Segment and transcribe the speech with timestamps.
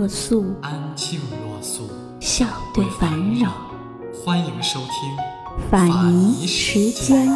[0.00, 1.86] 若素，安静若素，
[2.20, 3.52] 笑对烦扰。
[4.14, 7.28] 欢迎收听法尼时间。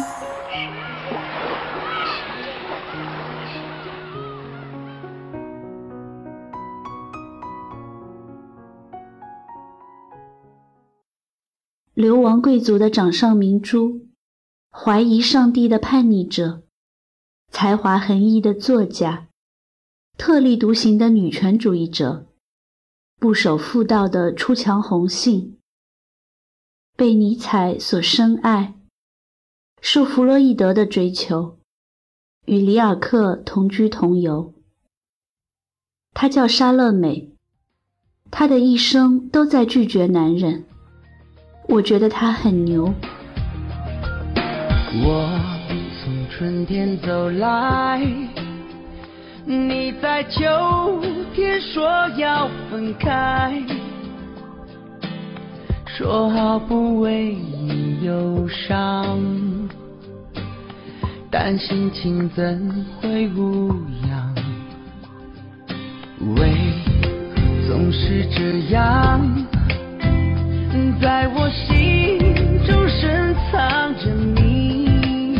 [11.93, 14.07] 流亡贵族的掌上明珠，
[14.71, 16.63] 怀疑上帝的叛逆者，
[17.51, 19.27] 才华横溢的作家，
[20.17, 22.25] 特立独行的女权主义者，
[23.25, 25.57] 不守妇道的出墙红杏，
[26.95, 28.75] 被尼采所深爱，
[29.81, 31.57] 受弗洛伊德的追求，
[32.45, 34.53] 与里尔克同居同游。
[36.13, 37.31] 她叫莎乐美，
[38.29, 40.63] 她的一生都在拒绝男人。
[41.67, 42.93] 我觉得他很牛。
[45.03, 45.39] 我
[46.03, 48.05] 从春天走来，
[49.47, 50.41] 你在秋
[51.35, 53.61] 天说要分开，
[55.85, 59.19] 说好不为你忧伤，
[61.29, 63.71] 但心情怎会无
[64.09, 64.35] 恙？
[66.37, 66.51] 为
[66.83, 69.21] 何总是这样？
[70.99, 72.17] 在我心
[72.65, 75.37] 中深藏着你，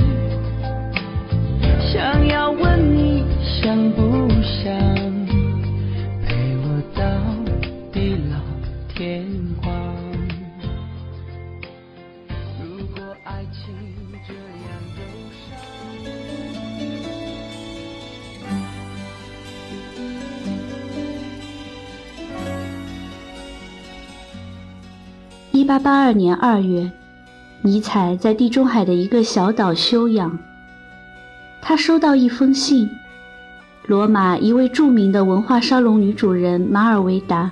[1.91, 3.04] 想要问你
[3.65, 4.71] 想不想
[6.23, 7.01] 陪我到
[7.91, 8.37] 地老
[8.93, 9.25] 天
[9.59, 9.73] 荒？
[12.61, 13.73] 如果爱情
[14.27, 15.01] 这样忧
[15.33, 15.57] 伤。
[25.51, 26.91] 一八八二年二月，
[27.63, 30.37] 尼采在地中海的一个小岛休养。
[31.63, 32.87] 他收到一封信，
[33.87, 37.51] 罗马一位著名的文化沙龙女主人马尔维达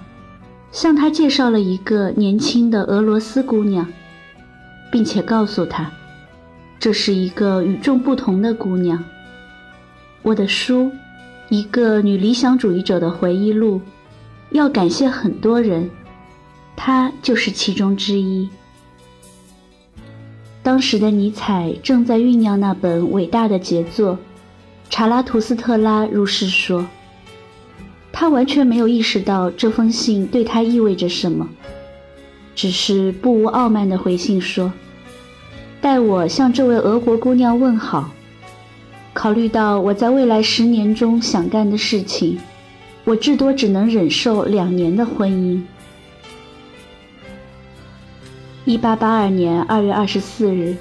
[0.72, 3.86] 向他介绍了一个年轻的俄罗斯姑娘，
[4.92, 5.92] 并且告诉他，
[6.80, 9.04] 这是一个与众不同的姑娘。
[10.24, 10.92] 我的书，
[11.50, 13.80] 一个女理想主义者的回忆录，
[14.50, 15.88] 要感谢很多人。
[16.76, 18.50] 她就是其中之一。
[20.64, 24.14] 当时的尼采正在酝酿那本伟大的杰作
[24.90, 26.82] 《查拉图斯特拉如是说》，
[28.12, 31.50] 他完全没有意识到这封信对他意味着什么，
[32.56, 34.72] 只是不无傲慢地回信说
[35.82, 38.12] ：“代我向这位俄国姑娘问好。
[39.14, 42.40] 考虑到我在未来十年中想干的事情，
[43.04, 45.62] 我至多只能忍受两年的婚姻。”
[48.66, 50.78] 一八八二年二月二十四日，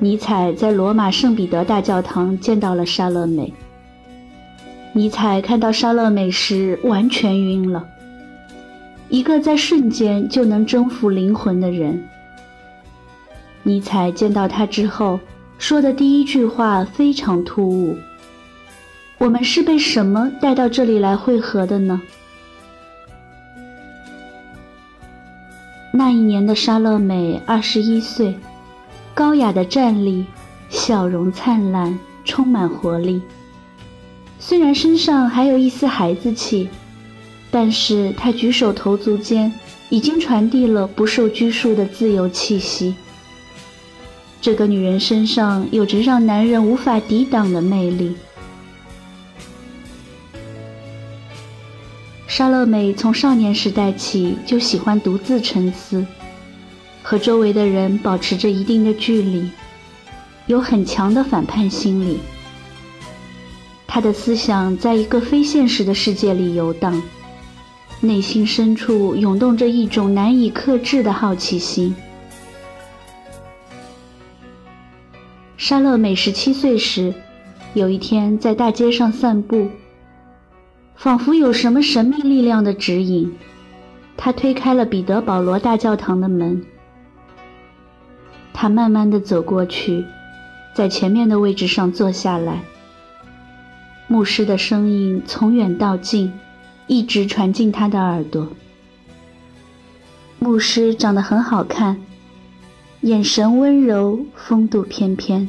[0.00, 3.52] 尼采在罗马圣彼得大教堂见到了莎乐美。
[4.92, 7.84] 尼采看到莎乐美时完全晕了，
[9.08, 12.02] 一个在瞬间就能征服灵魂的人。
[13.64, 15.18] 尼采见到她之后
[15.58, 17.96] 说的第一句话非常突兀
[19.18, 22.00] ：“我们是被什么带到这里来汇合的呢？”
[25.92, 28.38] 那一年的莎乐美二十一岁，
[29.18, 30.24] 高雅的站立，
[30.70, 33.20] 笑容灿烂，充满活力。
[34.38, 36.68] 虽然身上还有一丝孩子气，
[37.50, 39.52] 但是她举手投足间
[39.88, 42.94] 已经传递了不受拘束的自由气息。
[44.40, 48.14] 这个女人身上有着让男人无法抵挡的魅力。
[52.28, 56.06] 莎乐美从少年时代起就喜欢独自沉思，
[57.08, 59.50] 和周围的人保持着一定的距离，
[60.46, 62.20] 有很强的反叛心理。
[63.86, 67.02] 他的思想在一个非现实的世界里游荡，
[68.02, 71.96] 内心深处涌动着一种难以克制的好奇心。
[75.56, 77.14] 莎乐美十七岁时，
[77.72, 79.66] 有一天在大街上散步。
[80.94, 83.34] 仿佛有什么神秘力量的指引，
[84.14, 86.62] 他推开了彼得保罗大教堂的门。
[88.52, 90.04] 他慢慢的走过去，
[90.74, 92.60] 在前面的位置上坐下来。
[94.06, 96.32] 牧师的声音从远到近，
[96.86, 98.48] 一直传进他的耳朵。
[100.38, 102.00] 牧师长得很好看，
[103.02, 105.48] 眼神温柔，风度翩翩。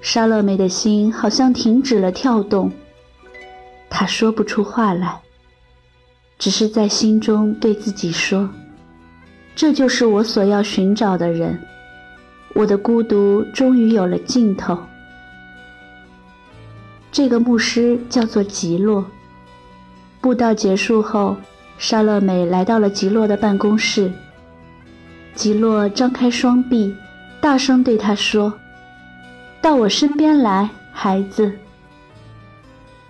[0.00, 2.70] 莎乐美的心好像停止了跳动，
[3.88, 5.20] 她说不出话来，
[6.38, 8.48] 只是在心中对自己说
[9.56, 11.58] ：“这就是我所要寻找的人，
[12.54, 14.78] 我的孤独终于有了尽头。”
[17.12, 19.04] 这个牧师叫做吉洛。
[20.20, 21.36] 布道结束后，
[21.78, 24.10] 莎乐美来到了吉洛的办公室。
[25.34, 26.94] 吉洛张开双臂，
[27.40, 28.52] 大声对他说。
[29.60, 31.52] 到我身边来，孩子。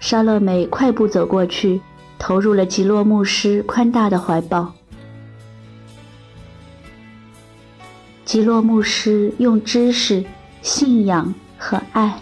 [0.00, 1.81] 莎乐美快步走过去，
[2.19, 4.73] 投入了吉洛牧师宽大的怀抱。
[8.35, 10.25] 吉洛牧师用知识、
[10.61, 12.19] 信仰和爱，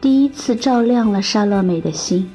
[0.00, 2.28] 第一次照亮了莎乐美的心。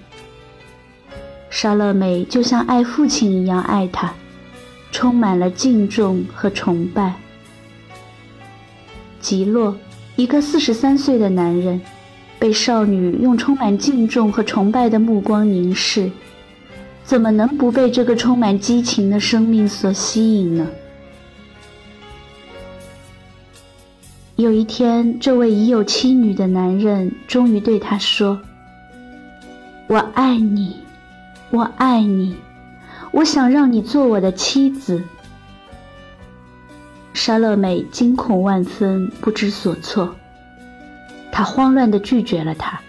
[1.49, 4.13] 莎乐美就像爱父亲一样爱他，
[4.89, 7.15] 充满了敬重和崇拜。
[9.19, 9.75] 吉洛。
[10.15, 11.81] 一个四十三岁的男人，
[12.39, 16.09] 被少女用充满敬重和崇拜的目光凝视，
[17.03, 20.65] 怎么能不被这个充满激情的生命所吸引呢？
[24.37, 28.39] 有一天，这位已有妻女的男人终于对她说
[29.89, 30.75] ：“我爱你，
[31.49, 32.35] 我爱你，
[33.11, 35.01] 我想让你做我的妻子。”
[37.13, 40.15] 莎乐美惊恐万分，不知所措。
[41.31, 42.79] 她慌乱地拒绝了他。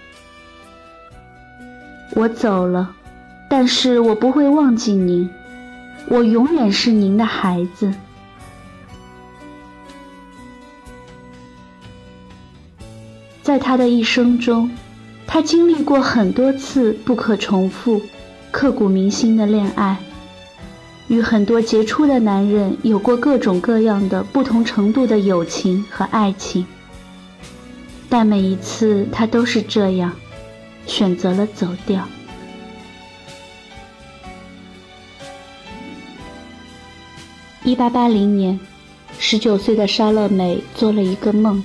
[2.15, 2.95] 我走了，
[3.49, 5.27] 但是我不会忘记您，
[6.09, 7.91] 我永远是您的孩子。
[13.49, 14.71] 在他的一生中，
[15.27, 17.99] 他经历过很多次不可重复、
[18.50, 19.97] 刻骨铭心的恋爱。
[21.06, 26.67] 与很多杰出的男人有过各种各样的不同程度的友情和爱情，
[28.11, 30.12] 但每一次他都是这样，
[30.87, 32.06] 选择了走掉。
[37.65, 38.61] 一八八零年，
[39.19, 41.65] 十九岁的莎乐美做了一个梦，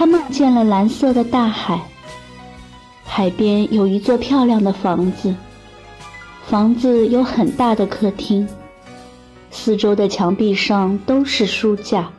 [0.00, 1.78] 他梦见了蓝色的大海，
[3.04, 5.34] 海边有一座漂亮的房子。
[6.46, 8.48] 房子有很大的客厅，
[9.50, 12.10] 四周的墙壁上都是书架，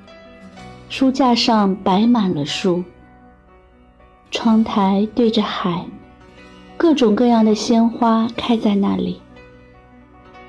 [0.89, 2.83] 书架上摆满了书。
[4.30, 5.83] 窗台对着海，
[6.78, 9.19] 各种各样的鲜花开在那里。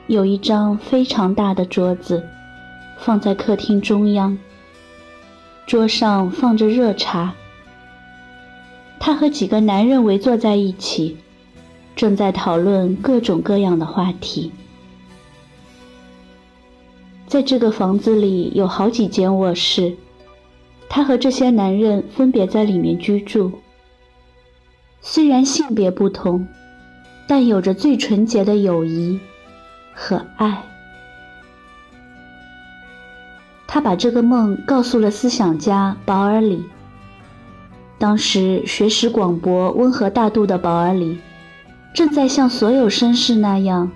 [0.06, 2.22] 有一张非常大的桌子，
[2.98, 4.36] 放在客厅中央。
[5.66, 7.34] 桌上放着热茶。
[9.00, 11.16] 他和几个男人围坐在一起。
[11.94, 14.50] 正在讨论各种各样的话题。
[17.26, 19.94] 在这个房子里有好几间卧室，
[20.88, 23.52] 他和这些男人分别在里面居住。
[25.02, 26.48] 虽然性别不同，
[27.28, 29.20] 但有着最纯洁的友谊
[29.92, 30.64] 和爱。
[33.74, 36.62] 他把这个梦告诉了思想家保尔里。
[37.96, 41.18] 当时学识广博、温和大度的保尔里。
[41.94, 43.90] 正在像所有绅士那样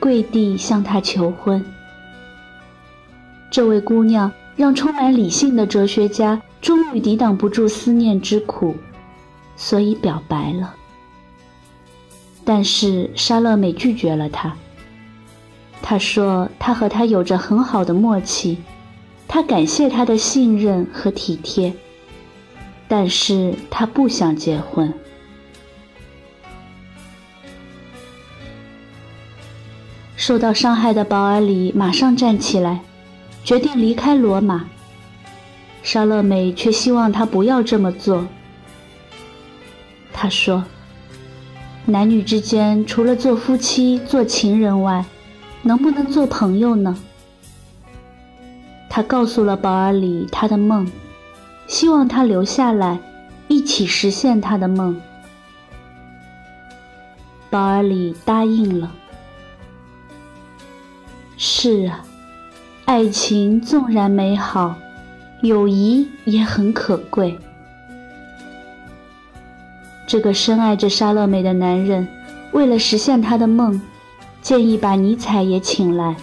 [0.00, 1.64] 跪地向她求婚。
[3.52, 8.74] 这位姑娘让充满理性的哲学家终于抵挡不住思念之苦，
[9.56, 10.74] 所以表白了。
[12.44, 14.56] 但是莎乐美拒绝了他。
[15.80, 18.58] 她说他和他有着很好的默契，
[19.32, 21.72] 他感谢他的信任和体贴，
[22.88, 24.92] 但是他不想结婚。
[30.16, 32.80] 受到伤害的保尔里马上站起来，
[33.44, 34.68] 决定离开罗马。
[35.80, 38.26] 莎乐美却希望他不要这么做。
[40.12, 40.64] 他说
[41.86, 45.04] ：“男女之间除了做夫妻、做情人外，
[45.62, 46.98] 能不能做朋友呢？”
[48.92, 50.84] 他告诉了保尔里他的梦，
[51.68, 52.98] 希望他留下来，
[53.46, 55.00] 一起实现他的梦。
[57.48, 58.92] 保尔里答应了。
[61.36, 62.04] 是啊，
[62.84, 64.74] 爱情纵然美好，
[65.42, 67.38] 友谊也很可贵。
[70.06, 72.08] 这个深爱着莎乐美的男人，
[72.50, 73.80] 为了实现他的梦，
[74.42, 76.16] 建议把尼采也请来，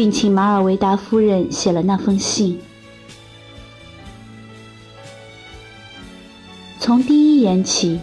[0.00, 2.58] 并请马尔维达夫人写了那封信。
[6.78, 8.00] 从第一眼起，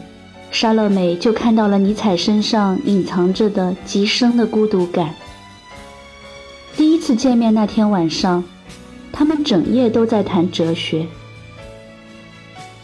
[0.52, 5.16] 莎乐美就看到了尼采身上隐藏着的极深的孤独感。
[6.76, 8.44] 第一次见面那天晚上，
[9.12, 11.08] 他们整夜都在谈哲学。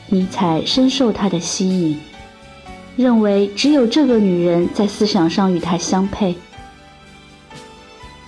[0.07, 1.99] 尼采深受她的吸引，
[2.95, 6.35] 认为只有这个女人在思想上与他相配。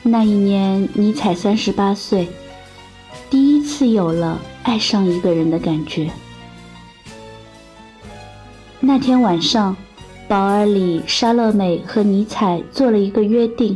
[0.07, 2.27] 那一年，尼采三十八岁，
[3.27, 6.11] 第一次有了爱上一个人的感觉。
[8.79, 9.75] 那天晚上，
[10.27, 13.75] 保尔里、莎乐美和尼采做了一个约定，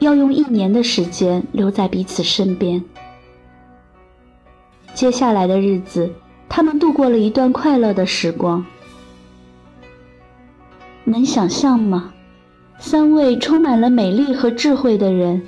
[0.00, 2.82] 要用一年的时间留在彼此身边。
[4.94, 6.12] 接下来的日子，
[6.48, 8.66] 他们度过了一段快乐的时光。
[11.04, 12.12] 能想象吗？
[12.80, 15.42] 三位充满了美丽和智慧的人，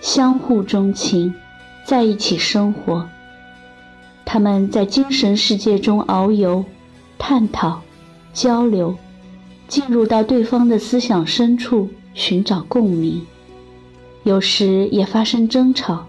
[0.00, 1.34] 相互钟情，
[1.84, 3.08] 在一起生活。
[4.26, 6.64] 他们在精神世界中遨游，
[7.18, 7.80] 探讨。
[8.34, 8.94] 交流，
[9.66, 13.26] 进入到对方的思想深处寻找共鸣，
[14.24, 16.04] 有时也发生争吵。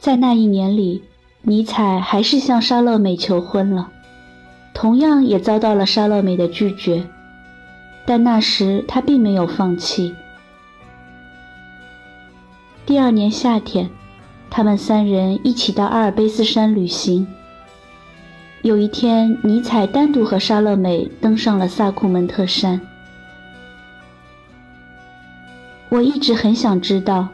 [0.00, 1.04] 在那一年里，
[1.42, 3.92] 尼采还是向莎乐美求婚了，
[4.74, 7.06] 同样也遭到了莎乐美的拒绝，
[8.06, 10.14] 但那时他并没有放弃。
[12.84, 13.88] 第二年夏天，
[14.50, 17.26] 他们三人一起到阿尔卑斯山旅行。
[18.62, 22.80] 有一天，尼采单独和莎乐美登上了萨库门特山。
[25.88, 27.28] 我一直很想知道，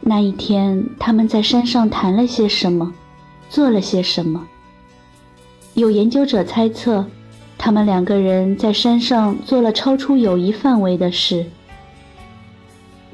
[0.00, 2.92] 那一天他们在山上谈了些什么，
[3.48, 4.46] 做了些什么。
[5.74, 7.06] 有研究者猜测，
[7.64, 11.46] 他们两个人在山上做了超出友谊范围的事，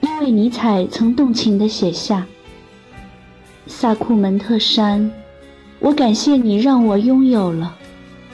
[0.00, 2.26] 因为尼采曾动情地写下
[3.68, 5.12] ：“萨库门特山。”
[5.80, 7.76] 我感谢你让我拥有了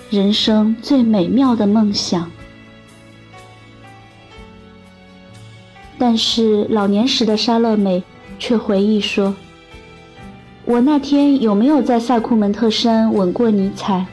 [0.08, 2.30] 人生最美妙的梦想，
[5.98, 8.04] 但是老年时的莎乐美
[8.38, 9.34] 却回忆说
[10.64, 14.06] ：“我那天有没有在萨库门特山吻过尼采，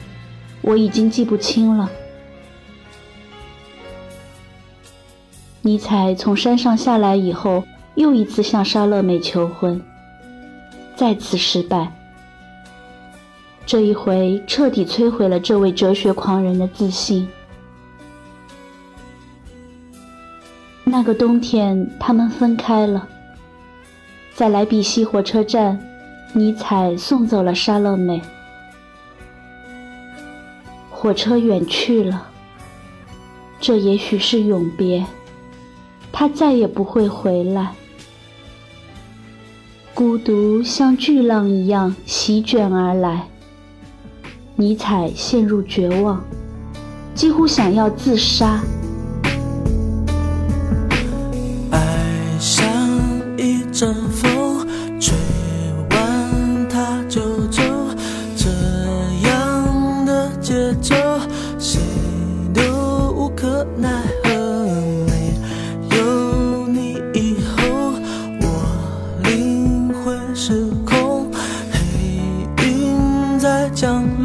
[0.62, 1.90] 我已经记不清了。”
[5.64, 7.64] 尼采从山上下来以后，
[7.96, 9.80] 又一次向莎乐美求婚，
[10.96, 11.92] 再次失败。
[13.66, 17.28] 这一回彻底摧毁了这位哲学狂人的自信。
[20.84, 23.08] 那个冬天，他们分开了。
[24.34, 25.80] 在莱比锡火车站，
[26.34, 28.20] 尼采送走了莎乐美。
[31.02, 32.28] 火车远去了，
[33.60, 35.04] 这也许是永别，
[36.12, 37.74] 他再也不会回来。
[39.96, 43.28] 孤独像巨浪一样席卷而来。
[44.56, 46.24] 尼采陷入绝望，
[47.16, 48.62] 几乎想要自杀。
[73.74, 74.21] 将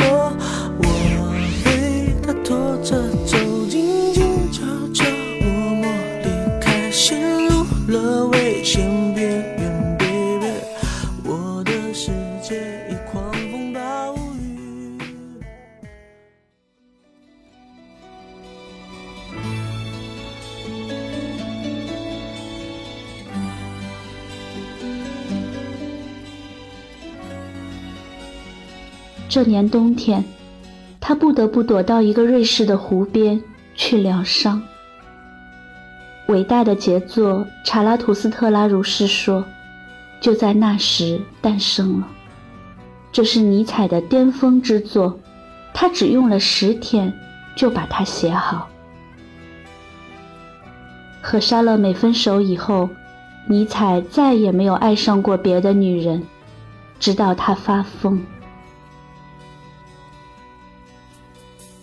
[29.36, 30.24] 这年冬天，
[30.98, 33.38] 他不得不躲到一个瑞士的湖边
[33.74, 34.62] 去疗伤。
[36.28, 39.42] 伟大的杰作《查拉图斯特拉如是说》
[40.22, 42.08] 就在那时诞生了。
[43.12, 45.20] 这是尼采的巅峰之作，
[45.74, 47.12] 他只用了十天
[47.54, 48.70] 就把它写好。
[51.20, 52.88] 和莎乐美分手以后，
[53.46, 56.22] 尼采再也没有爱上过别的女人，
[56.98, 58.18] 直到他发疯。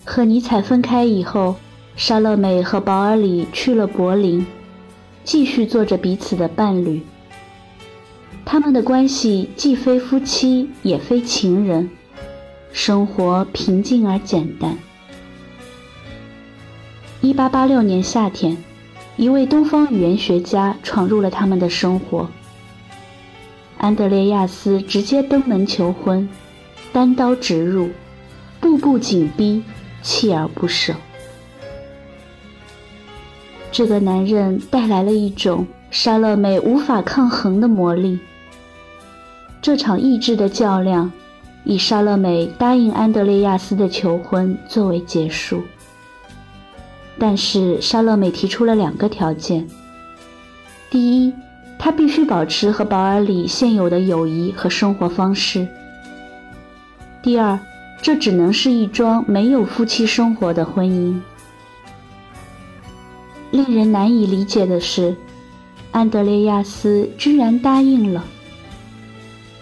[0.05, 1.55] 和尼采分开以后，
[1.95, 4.45] 莎乐美和保尔里去了柏林，
[5.23, 7.01] 继续做着彼此的伴侣。
[8.45, 11.89] 他们的关系既非夫妻，也非情人，
[12.71, 14.77] 生活平静而简单。
[17.21, 18.57] 一八八六年夏天，
[19.15, 22.29] 一位东方语言学家闯入了他们的生活。
[23.77, 26.27] 安德烈亚斯直接登门求婚，
[26.91, 27.89] 单刀直入，
[28.59, 29.63] 步步紧逼。
[30.03, 30.93] 锲而不舍。
[33.71, 38.19] 这个男人带来了一种莎乐美无法抗衡的魔力。
[39.61, 41.11] 这场意志的较量，
[41.63, 45.63] 以莎乐美答应安德烈亚斯的求婚作为结束。
[47.17, 49.67] 但是莎乐美提出了两个条件：
[50.89, 51.33] 第一，
[51.79, 55.65] 她必须保持和保尔里现有的友谊和生活方式；
[57.21, 57.57] 第二，
[58.03, 61.17] 这只能是一桩没有夫妻生活的婚姻。
[63.49, 65.15] 令人难以理解的是，
[65.91, 68.25] 安德烈亚斯居然答应了。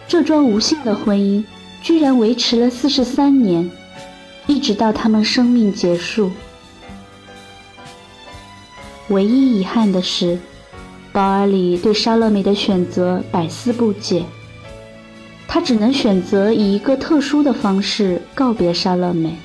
[0.07, 1.43] 这桩无性的婚姻
[1.83, 3.69] 居然维持了四十三年，
[4.47, 6.31] 一直到他们生命结束。
[9.09, 10.39] 唯一遗憾的是，
[11.13, 14.25] 保尔里对莎乐美的选择百思不解。
[15.53, 19.35] 他只能选择以一个特殊的方式告别莎乐美。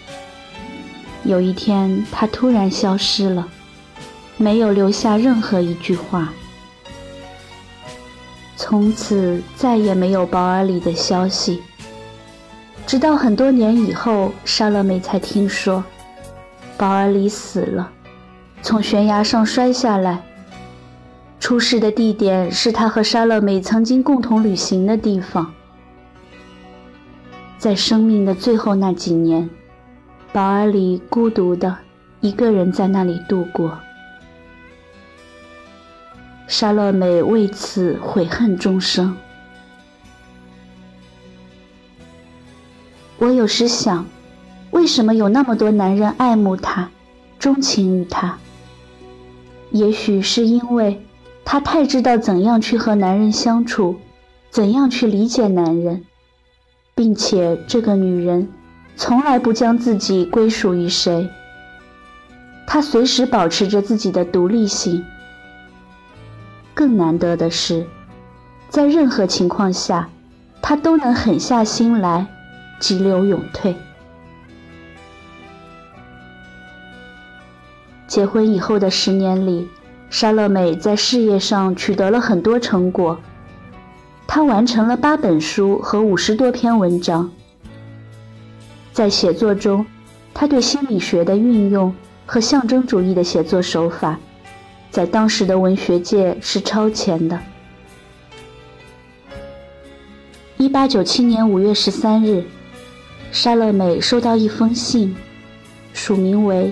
[1.24, 3.48] 有一天，他突然消失了，
[4.36, 6.32] 没有留下任何一句话。
[8.54, 11.60] 从此再也没有保尔里的消息。
[12.86, 15.82] 直到很多年以后，莎乐美才听说，
[16.76, 17.90] 保尔里死了。
[18.62, 20.22] 从悬崖上摔下来。
[21.40, 25.52] 出事的地点是他和莎乐美曾经共同旅行的地方。
[27.58, 29.48] 在生命的最后那几年，
[30.32, 31.76] 保尔里孤独的
[32.20, 33.78] 一个人在那里度过。
[36.46, 39.16] 莎乐美为此悔恨终生。
[43.18, 44.06] 我有时想，
[44.70, 46.90] 为什么有那么多男人爱慕她，
[47.38, 48.36] 钟情于她？
[49.70, 51.02] 也许是因为
[51.44, 53.96] 她太知道怎样去和男人相处，
[54.50, 56.04] 怎样去理解男人，
[56.96, 58.48] 并且这个女人
[58.96, 61.28] 从来不将自己归属于谁。
[62.66, 65.04] 她随时保持着自己的独立性。
[66.72, 67.86] 更难得的是，
[68.70, 70.08] 在任何情况下，
[70.62, 72.26] 她都能狠下心来，
[72.80, 73.76] 急流勇退。
[78.06, 79.68] 结婚以后的十年里，
[80.08, 83.18] 莎乐美在事业上取得了很多成果。
[84.36, 87.32] 他完成了八本书和五十多篇文章。
[88.92, 89.86] 在写作中，
[90.34, 91.94] 他对心理学的运用
[92.26, 94.18] 和象征主义的写作手法，
[94.90, 97.40] 在当时的文学界是超前的。
[100.58, 102.44] 一八九七年五月十三日，
[103.32, 105.16] 莎乐美收到一封信，
[105.94, 106.70] 署名为。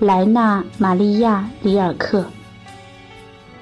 [0.00, 2.24] 莱纳·玛利亚·里尔克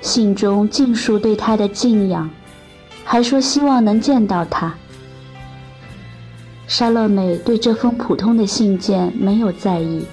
[0.00, 2.30] 信中尽数对他的敬仰，
[3.08, 4.74] 还说希望能见到他。
[6.66, 10.04] 莎乐美对这封普通的信件没有在意。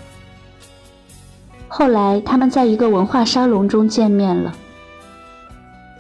[1.68, 4.54] 后来，他们在一个文化沙龙中见面了。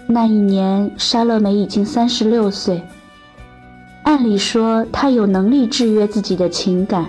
[0.05, 2.83] 那一年，莎乐美已经三十六岁。
[4.03, 7.07] 按理说，她有能力制约自己的情感，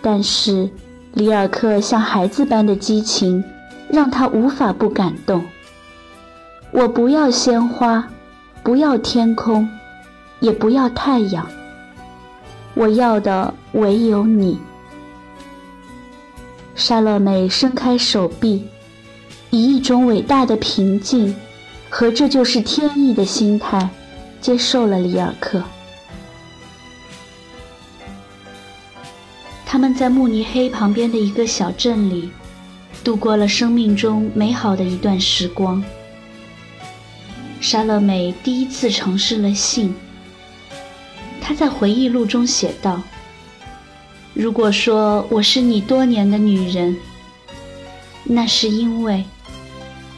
[0.00, 0.70] 但是。
[1.14, 3.42] 里尔克像孩子般的激情，
[3.88, 5.42] 让她无法不感动。
[6.70, 8.06] 我不要鲜花，
[8.68, 9.66] 不要天空，
[10.40, 11.48] 也不要太阳。
[12.74, 14.58] 我要的唯有你。
[16.74, 18.68] 莎乐美伸开手臂，
[19.48, 21.34] 以一种伟大的平静
[21.88, 23.88] 和这就是天意的心态，
[24.38, 25.62] 接受了里尔克。
[29.64, 32.30] 他们在慕尼黑旁边的一个小镇里，
[33.02, 35.82] 度过了生命中美好的一段时光。
[37.60, 39.94] 莎乐美第一次尝试了性。
[41.40, 43.02] 她在回忆录中写道
[44.34, 46.96] ：“如果说我是你多年的女人，
[48.24, 49.24] 那是因为，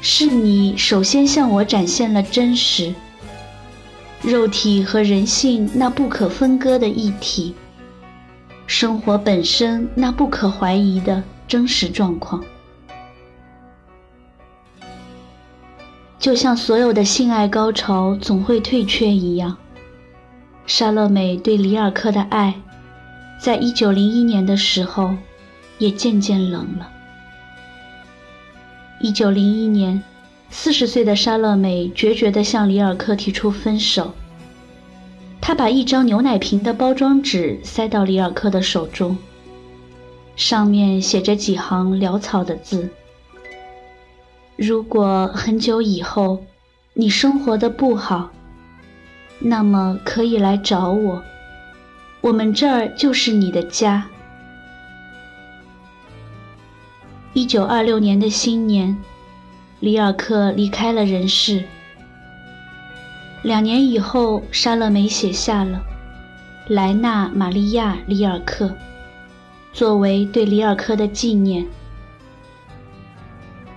[0.00, 2.94] 是你首先向我展现了真实，
[4.22, 7.54] 肉体和人性那不可分割的一体。”
[8.66, 12.44] 生活本身那不可怀疑的真实状况，
[16.20, 19.56] 就像所有的性爱高潮总会退却一样，
[20.66, 22.54] 莎乐美对里尔克的爱，
[23.42, 25.14] 在一九零一年的时候，
[25.78, 26.90] 也渐渐冷了。
[29.00, 30.02] 一九零一年，
[30.50, 34.12] 四十岁的莎乐美决绝地向里尔克提出分手。
[35.40, 39.16] 他把一张牛奶瓶的包装纸塞到里尔克的手中，
[40.36, 42.90] 上面写着几行潦草的字
[44.62, 46.44] ：“如果很久以后
[46.92, 48.30] 你生活的不好，
[49.38, 51.24] 那么可以来找我，
[52.20, 54.06] 我们这儿就是你的家。”
[57.32, 58.98] 一九二六年的新年，
[59.78, 61.64] 里尔克离开了人世。
[63.42, 65.80] 两年以后，莎乐美写下了
[66.74, 68.66] 《莱纳·玛利亚·里尔克》，
[69.72, 71.66] 作为对里尔克的纪念。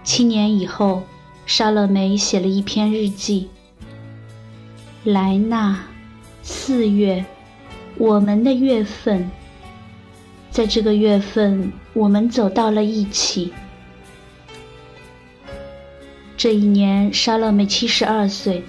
[0.03, 1.03] 七年以后，
[1.45, 3.49] 莎乐美写了一篇日记
[5.05, 5.79] ：“莱纳，
[6.41, 7.25] 四月，
[7.97, 9.31] 我们的月份。
[10.51, 13.53] 在这个月份，我们走到了一起。
[16.35, 18.63] 这一年，莎乐美七十二岁。”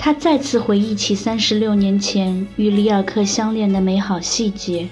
[0.00, 4.88] 他再次回忆起三十六年前与里尔克相恋的美好细节。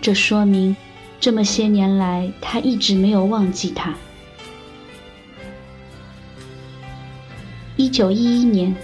[0.00, 0.74] 这说明，
[1.20, 3.94] 这么些年来他一直没有忘记他。
[7.84, 8.74] 一九一一年，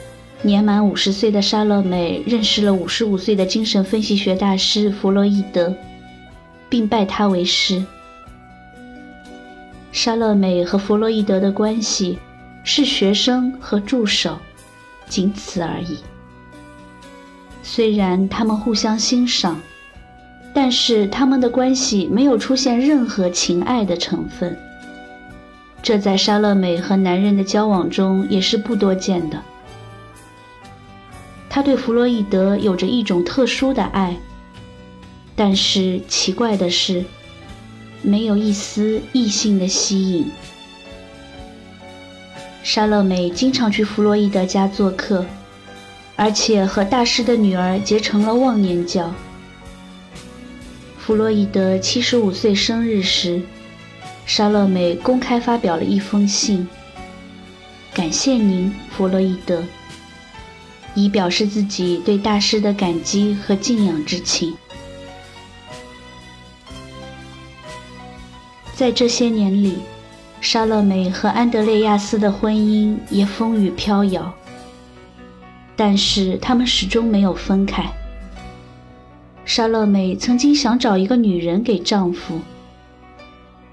[0.42, 5.74] 年满五十岁的莎乐美认识了五十五岁的精神分析学大师弗洛伊德，
[6.68, 7.82] 并拜他为师。
[9.90, 12.18] 莎乐美和弗洛伊德的关系
[12.62, 14.36] 是学生和助手。
[15.08, 15.96] 仅此而已。
[17.62, 19.58] 虽然他们互相欣赏，
[20.52, 24.54] 但是他们的关系没有出现任何情爱的成分。
[25.82, 29.42] 这在莎乐美和男人的交往中也是不多见的。
[31.48, 34.16] 他对弗洛伊德有着一种特殊的爱，
[35.34, 37.04] 但是奇怪的是，
[38.02, 40.30] 没有一丝异性的吸引。
[42.62, 45.26] 莎乐美经常去弗洛伊德家做客，
[46.14, 49.12] 而且和大师的女儿结成了忘年交。
[50.98, 53.42] 弗洛伊德七十五岁生日时，
[54.32, 56.64] 莎乐美公开发表了一封信，
[57.92, 59.60] 感谢您，弗洛伊德，
[60.94, 64.56] 以表示自己对大师的感激和敬仰之情。
[68.72, 69.78] 在这些年里。
[70.40, 74.32] 莎乐美和安德烈亚斯的婚姻也风雨飘摇，
[75.76, 77.84] 但是他们始终没有分开。
[79.44, 82.40] 莎乐美曾经想找一个女人给丈夫，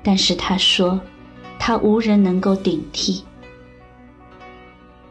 [0.08, 1.02] 但是他说，
[1.60, 3.26] 他无人能够顶替。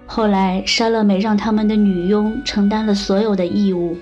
[0.07, 3.99] 后来，莎乐美让他们的女佣承担了所有的义务。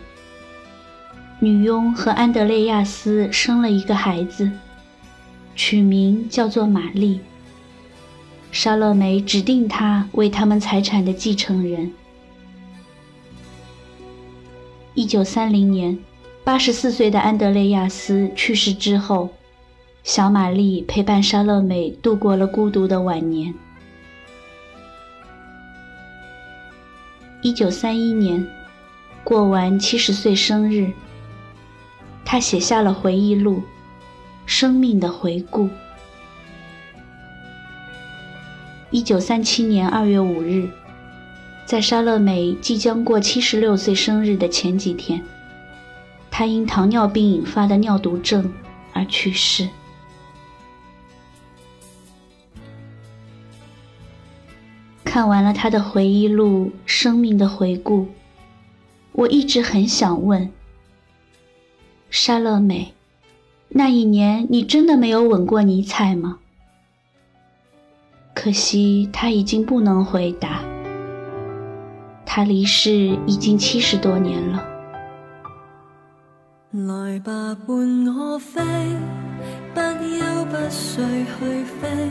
[1.40, 4.48] 女佣和安德烈亚斯生了一个孩子，
[5.56, 7.18] 取名叫做玛丽。
[8.52, 11.92] 莎乐美指定他为他们财产的继承人。
[14.94, 15.98] 一九三零年，
[16.44, 19.30] 八十四岁的安德烈亚斯去世之后，
[20.04, 23.54] 小玛丽陪伴莎乐美度过了孤独的晚年。
[27.40, 28.46] 一九三一年，
[29.24, 30.92] 过完七十岁生日，
[32.22, 33.56] 他写下了回忆录
[34.44, 35.64] 《生命的回顾》。
[38.90, 40.68] 一九三七年二月五日，
[41.64, 45.22] 在莎乐美即将过七十六岁生日的前几天，
[46.30, 48.52] 她因糖尿病引发的尿毒症
[48.92, 49.66] 而去世。
[55.14, 58.00] 看完了他的回忆录《生命的回顾》，
[59.12, 60.50] 我一直很想问：
[62.10, 62.94] 莎乐美，
[63.68, 66.38] 那一年你真的没有吻过尼采吗？
[68.34, 70.64] 可惜他已经不能回答。
[72.26, 74.66] 他离世已经七十多年了。
[76.72, 78.60] 来吧，伴我飞，
[79.72, 82.10] 不休不睡去飞，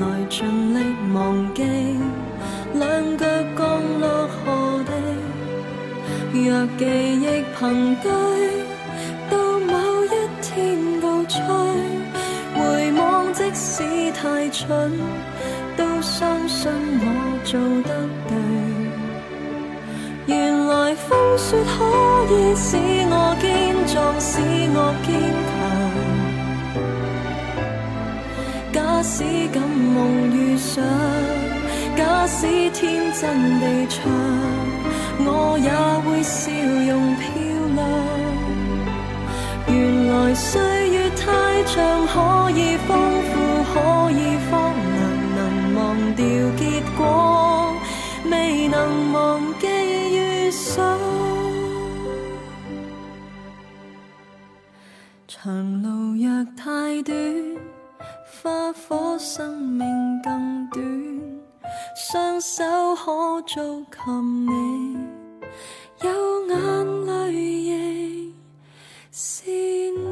[0.00, 0.40] 来尽
[0.74, 0.78] 力
[1.12, 1.62] 忘记
[2.72, 3.62] 两脚降
[4.00, 4.92] 落何地。
[6.32, 6.84] 若记
[7.20, 7.60] 忆凭
[8.00, 8.08] 据，
[9.28, 9.72] 到某
[10.06, 10.08] 一
[10.40, 10.48] 天
[11.02, 11.36] 告吹。
[12.54, 12.58] 回
[12.92, 13.82] 望，即使
[14.12, 14.90] 太蠢，
[15.76, 17.04] 都相信我
[17.44, 17.90] 做得
[18.26, 18.32] 对。
[20.26, 21.74] 原来风雪可
[22.32, 22.76] 以使
[23.10, 23.44] 我坚
[23.86, 24.40] 壮，使
[24.74, 25.08] 我坚
[25.46, 25.59] 强。
[29.00, 30.84] 假使敢梦遇上，
[31.96, 34.02] 假使天真地唱，
[35.24, 35.70] 我也
[36.04, 37.24] 会笑容漂
[37.76, 37.80] 亮。
[39.68, 40.60] 原来岁
[40.90, 41.24] 月太
[41.64, 43.32] 长，可以丰富，
[43.72, 44.52] 可以荒
[44.92, 45.00] 凉，
[45.34, 45.40] 能
[45.76, 45.80] 忘
[46.14, 46.22] 掉
[46.58, 46.62] 结
[46.98, 47.72] 果，
[48.30, 49.66] 未能忘记
[50.14, 50.98] 遇上。
[55.26, 55.88] 长路
[56.22, 57.14] 若太短，
[58.70, 60.80] 一颗生命更短，
[61.96, 62.62] 双手
[62.94, 64.10] 可触及
[64.46, 64.96] 你，
[66.04, 68.34] 有眼泪亦
[69.10, 70.09] 是。